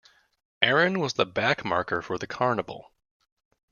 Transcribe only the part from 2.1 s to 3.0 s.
the carnival.